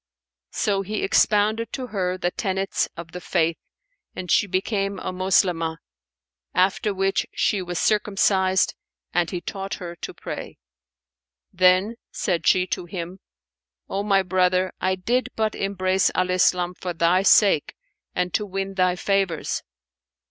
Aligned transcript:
So 0.49 0.81
he 0.81 1.03
expounded 1.03 1.71
to 1.73 1.85
her 1.85 2.17
the 2.17 2.31
tenets 2.31 2.89
of 2.97 3.11
the 3.11 3.21
Faith, 3.21 3.59
and 4.15 4.31
she 4.31 4.47
became 4.47 4.97
a 4.97 5.13
Moslemah, 5.13 5.77
after 6.55 6.91
which 6.91 7.27
she 7.35 7.61
was 7.61 7.77
circumcised[FN#486] 7.77 8.73
and 9.13 9.29
he 9.29 9.41
taught 9.41 9.75
her 9.75 9.95
to 9.97 10.11
pray. 10.15 10.57
Then 11.53 11.97
said 12.11 12.47
she 12.47 12.65
to 12.65 12.85
him, 12.85 13.19
"O 13.89 14.01
my 14.01 14.23
brother, 14.23 14.73
I 14.81 14.95
did 14.95 15.29
but 15.35 15.53
embrace 15.53 16.09
Al 16.15 16.31
Islam 16.31 16.73
for 16.73 16.93
thy 16.93 17.21
sake 17.21 17.75
and 18.15 18.33
to 18.33 18.43
win 18.43 18.73
thy 18.73 18.95
favours." 18.95 19.61